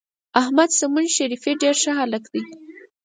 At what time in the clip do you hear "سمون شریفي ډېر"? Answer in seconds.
0.79-1.75